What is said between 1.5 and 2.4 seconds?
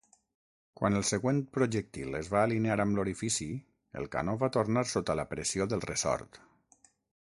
projectil es